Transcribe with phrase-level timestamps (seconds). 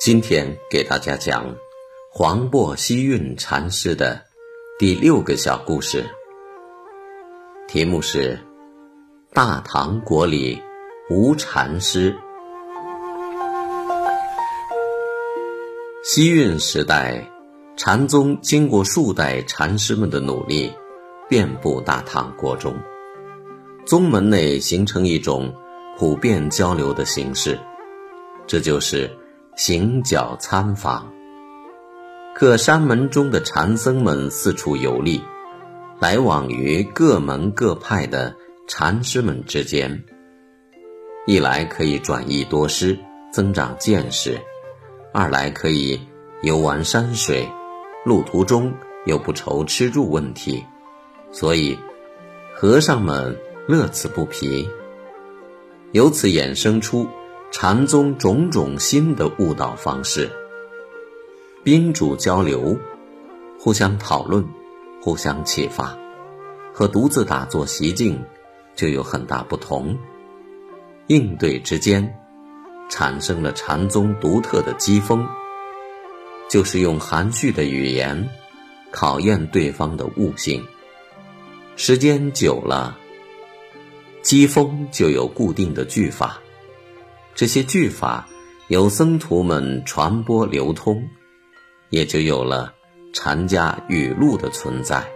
[0.00, 1.54] 今天给大家讲
[2.10, 4.18] 黄檗希运禅师的
[4.78, 6.02] 第六个小故事，
[7.68, 8.34] 题目是
[9.34, 10.58] 《大唐国里
[11.10, 12.10] 无禅师》。
[16.02, 17.30] 西运时代，
[17.76, 20.72] 禅宗经过数代禅师们的努力，
[21.28, 22.74] 遍布大唐国中，
[23.84, 25.54] 宗门内形成一种
[25.98, 27.60] 普遍交流的形式，
[28.46, 29.14] 这就是。
[29.56, 31.12] 行脚参访，
[32.34, 35.20] 各山门中的禅僧们四处游历，
[35.98, 38.34] 来往于各门各派的
[38.66, 40.02] 禅师们之间。
[41.26, 42.98] 一来可以转益多师，
[43.32, 44.38] 增长见识；
[45.12, 46.00] 二来可以
[46.42, 47.46] 游玩山水，
[48.06, 48.72] 路途中
[49.04, 50.64] 又不愁吃住问题，
[51.32, 51.76] 所以
[52.54, 53.36] 和尚们
[53.68, 54.66] 乐此不疲。
[55.92, 57.06] 由此衍生出。
[57.52, 60.30] 禅宗种种新的悟道方式，
[61.64, 62.78] 宾主交流，
[63.58, 64.46] 互相讨论，
[65.02, 65.98] 互相启发，
[66.72, 68.22] 和独自打坐习静
[68.76, 69.98] 就有很大不同。
[71.08, 72.16] 应对之间，
[72.88, 75.26] 产生了禅宗独特的机锋，
[76.48, 78.28] 就是用含蓄的语言
[78.92, 80.64] 考验对方的悟性。
[81.74, 82.96] 时间久了，
[84.22, 86.40] 机锋就有固定的句法。
[87.40, 88.28] 这些句法
[88.68, 91.08] 由僧徒们传播流通，
[91.88, 92.74] 也就有了
[93.14, 95.10] 禅家语录的存在。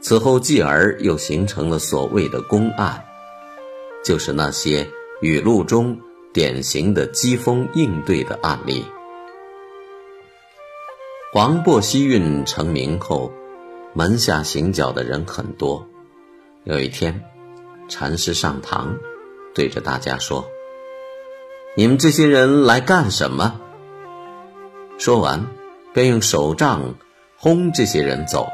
[0.00, 3.04] 此后继而又形成了所谓的公案，
[4.04, 4.84] 就是那些
[5.20, 5.96] 语录中
[6.32, 8.84] 典型的机锋应对的案例。
[11.32, 13.32] 黄檗希运成名后，
[13.94, 15.86] 门下行脚的人很多。
[16.64, 17.22] 有一天，
[17.88, 18.98] 禅师上堂，
[19.54, 20.44] 对着大家说。
[21.74, 23.58] 你们这些人来干什么？
[24.98, 25.46] 说完，
[25.94, 26.94] 便用手杖
[27.38, 28.46] 轰这些人走。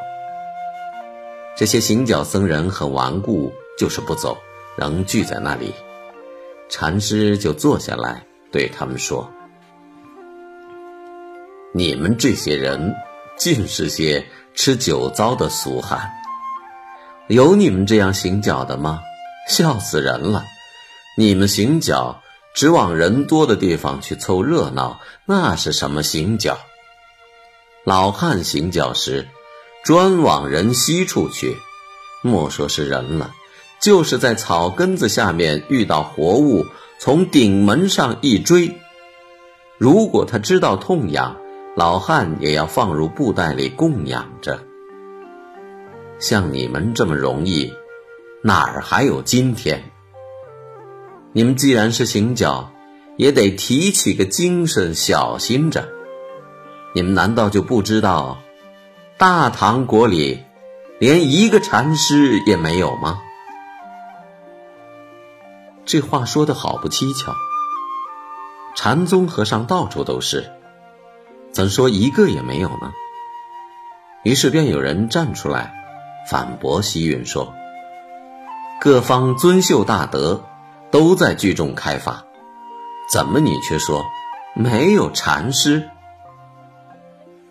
[1.57, 4.39] 这些行脚僧人很顽固，就是不走，
[4.77, 5.75] 仍聚在那里。
[6.69, 9.28] 禅师就坐下来，对他们说
[11.75, 12.95] ：“你们这些人，
[13.37, 14.25] 尽是些
[14.55, 16.09] 吃酒糟的俗汉。
[17.27, 19.01] 有你们这样行脚的吗？
[19.49, 20.45] 笑死人了！
[21.17, 22.23] 你们行脚。”
[22.59, 26.59] 只往人多的地方去凑热闹，那是什么行脚？
[27.85, 29.29] 老汉行脚时，
[29.85, 31.57] 专往人稀处去，
[32.21, 33.31] 莫说是人了，
[33.81, 36.67] 就是在草根子下面遇到活物，
[36.99, 38.77] 从顶门上一追，
[39.79, 41.37] 如果他知道痛痒，
[41.77, 44.59] 老汉也要放入布袋里供养着。
[46.19, 47.73] 像你们这么容易，
[48.43, 49.93] 哪儿还有今天？
[51.38, 52.72] 你们既然是行脚，
[53.16, 55.88] 也得提起个精神，小心着。
[56.97, 58.38] 你们难道就不知道，
[59.19, 60.43] 大唐国里
[60.98, 63.21] 连一个禅师也没有吗？
[65.84, 67.32] 这话说的好不蹊跷。
[68.75, 70.50] 禅宗和尚到处都是，
[71.53, 72.92] 怎说一个也没有呢？
[74.24, 75.72] 于是便有人站出来
[76.28, 77.54] 反驳西云说
[78.83, 80.42] ：“各方尊秀大德。”
[80.91, 82.25] 都在聚众开发，
[83.13, 84.05] 怎么你却说
[84.55, 85.89] 没有禅师？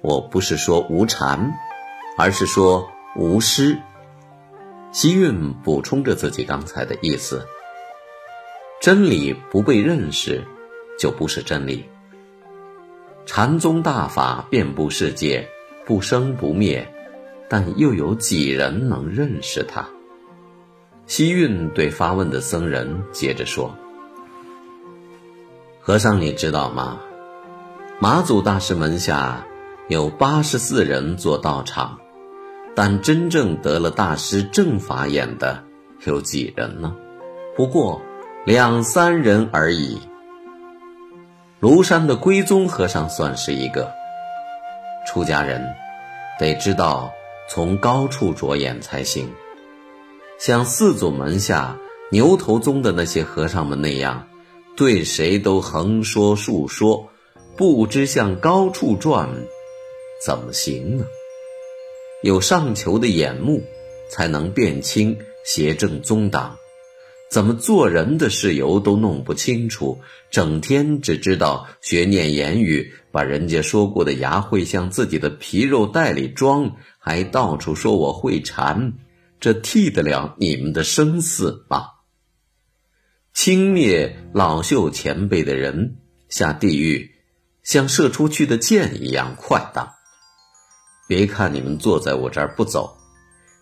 [0.01, 1.53] 我不是说无禅，
[2.17, 3.77] 而是说无师。
[4.91, 7.45] 西运补充着自己刚才的意思：
[8.81, 10.43] 真理不被认识，
[10.97, 11.87] 就不是真理。
[13.27, 15.47] 禅宗大法遍布世界，
[15.85, 16.87] 不生不灭，
[17.47, 19.87] 但又有几人能认识它？
[21.07, 23.73] 西运对发问的僧人接着说
[25.79, 26.99] ：“和尚，你知道吗？
[27.97, 29.47] 马祖大师门下
[29.87, 31.97] 有八十四人做道场，
[32.75, 35.63] 但真正得了大师正法眼的
[36.03, 36.93] 有几人呢？
[37.55, 38.01] 不过
[38.45, 40.01] 两三人而已。
[41.61, 43.89] 庐山的归宗和尚算是一个。
[45.07, 45.65] 出家人
[46.37, 47.13] 得知道
[47.49, 49.33] 从高处着眼才行。”
[50.37, 51.79] 像四祖门下
[52.11, 54.27] 牛头宗的那些和尚们那样，
[54.75, 57.09] 对谁都横说竖说，
[57.55, 59.29] 不知向高处转，
[60.23, 61.05] 怎么行呢？
[62.21, 63.63] 有上求的眼目，
[64.11, 66.57] 才能辨清邪正宗党。
[67.29, 69.99] 怎么做人的事由都弄不清楚，
[70.31, 78.93] 整天只知道学念言语，把人家说过的牙会向自己的皮肉袋里装，还到处说我会禅，
[79.39, 81.89] 这替得了你们的生死吗？
[83.33, 85.97] 轻蔑老秀前辈的人
[86.27, 87.11] 下地狱，
[87.63, 89.93] 像射出去的箭一样快当。
[91.07, 92.97] 别看你们坐在我这儿不走，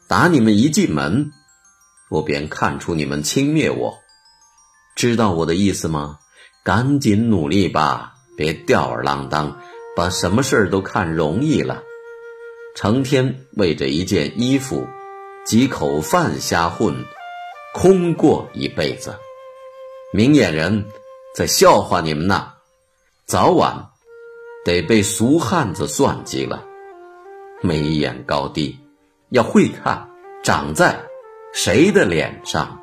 [0.08, 1.32] 打你们一进门。
[2.10, 4.00] 我便看出你们轻蔑我，
[4.96, 6.20] 知道我的意思吗？
[6.64, 9.60] 赶紧努力吧，别吊儿郎当，
[9.96, 11.84] 把什么事儿都看容易了，
[12.76, 14.88] 成天为着一件衣服、
[15.46, 17.06] 几口饭瞎混，
[17.72, 19.16] 空过一辈子。
[20.12, 20.84] 明眼人
[21.36, 22.52] 在笑话你们呢，
[23.28, 23.92] 早晚
[24.66, 26.66] 得被俗汉子算计了。
[27.62, 28.76] 眉眼高低，
[29.30, 30.10] 要会看，
[30.44, 31.00] 长在。
[31.54, 32.82] 谁的脸上？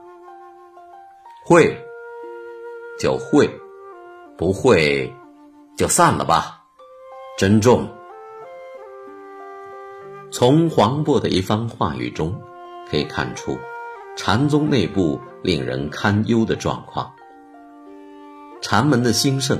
[1.44, 1.76] 会
[2.98, 3.50] 就会，
[4.38, 5.12] 不会
[5.76, 6.62] 就散了吧。
[7.36, 7.88] 珍重。
[10.30, 12.40] 从黄渤的一番话语中，
[12.92, 13.58] 可以看出
[14.18, 17.10] 禅宗内部令人堪忧的状况。
[18.60, 19.58] 禅门的兴盛，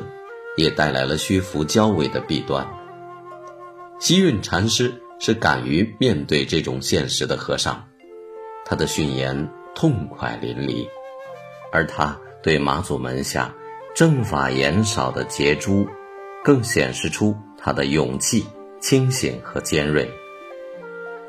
[0.58, 2.68] 也带来了虚浮交伪的弊端。
[3.98, 7.82] 西运禅师是敢于面对这种现实的和尚。
[8.66, 10.86] 他的训言痛快淋漓，
[11.72, 13.52] 而他对马祖门下
[13.94, 15.86] 正法言少的杰诸，
[16.44, 18.44] 更显示出他的勇气、
[18.78, 20.06] 清醒和尖锐。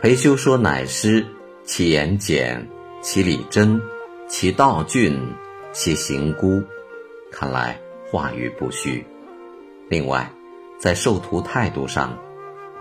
[0.01, 1.25] 裴修说：“乃师，
[1.65, 2.67] 其言简，
[3.01, 3.81] 其理真，
[4.27, 5.17] 其道俊，
[5.71, 6.61] 其行孤。”
[7.31, 7.79] 看来
[8.11, 9.05] 话语不虚。
[9.89, 10.29] 另外，
[10.77, 12.17] 在授徒态度上，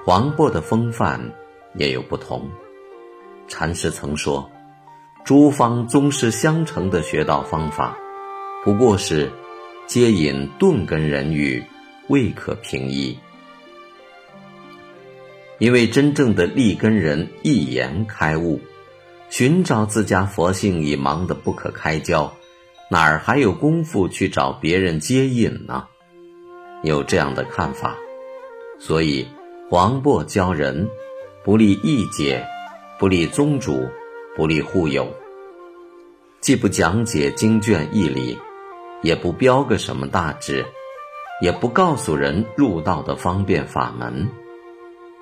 [0.05, 1.32] 黄渤的风范
[1.75, 2.50] 也有不同。
[3.46, 4.50] 禅师曾说
[5.25, 7.96] ：“诸方宗师相承的学道方法，
[8.64, 9.31] 不过是
[9.87, 11.62] 皆引钝根人语，
[12.08, 13.17] 未可平易。
[15.58, 18.61] 因为真正的立根人一言开悟，
[19.32, 22.31] 寻找自家佛性已忙得不可开交，
[22.90, 25.87] 哪儿还有功夫去找别人接引呢？
[26.82, 27.96] 有这样的看法，
[28.79, 29.26] 所以
[29.70, 30.87] 黄檗教人
[31.43, 32.46] 不立意解。”
[33.00, 33.88] 不立宗主，
[34.37, 35.08] 不立护友，
[36.40, 38.38] 既不讲解经卷义理，
[39.02, 40.64] 也不标个什么大志，
[41.40, 44.28] 也不告诉人入道的方便法门，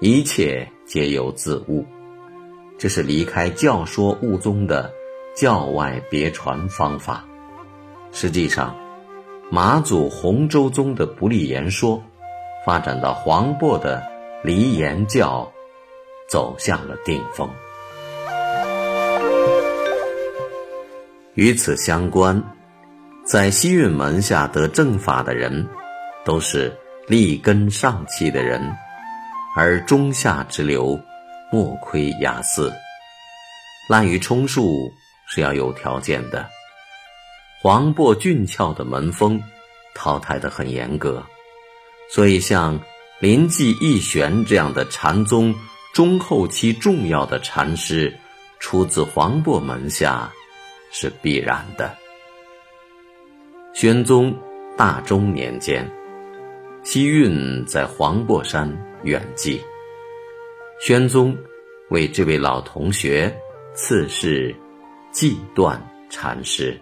[0.00, 1.86] 一切皆由自悟。
[2.80, 4.90] 这是离开教说悟宗的
[5.36, 7.22] 教外别传方法。
[8.10, 8.74] 实际上，
[9.50, 12.02] 马祖洪州宗的不立言说，
[12.64, 14.02] 发展到黄渤的
[14.42, 15.46] 离言教，
[16.26, 17.46] 走向了顶峰。
[21.34, 22.42] 与此相关，
[23.26, 25.68] 在西运门下得正法的人，
[26.24, 26.74] 都是
[27.06, 28.74] 立根上气的人，
[29.54, 30.98] 而中下之流，
[31.50, 32.72] 莫亏雅思。
[33.88, 34.92] 滥竽充数
[35.26, 36.48] 是要有条件的。
[37.60, 39.42] 黄檗俊俏的门风，
[39.94, 41.24] 淘汰的很严格，
[42.10, 42.80] 所以像
[43.18, 45.54] 临济义玄这样的禅宗
[45.92, 48.16] 中后期重要的禅师，
[48.58, 50.30] 出自黄檗门下。
[50.92, 51.96] 是必然的。
[53.72, 54.36] 玄宗
[54.76, 55.88] 大中年间，
[56.82, 58.68] 西运在黄檗山
[59.04, 59.62] 远寄，
[60.80, 61.36] 宣宗
[61.90, 63.30] 为这位老同学
[63.74, 64.54] 赐谥
[65.12, 66.80] 纪断禅师。